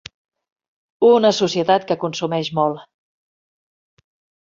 [1.09, 2.83] Una societat que consumeix molt.